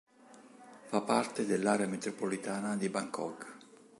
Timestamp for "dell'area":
1.45-1.85